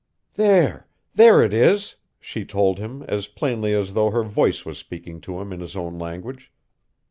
[0.33, 5.21] "There there it is!" she told him, as plainly as though her voice was speaking
[5.21, 6.51] to him in his own language.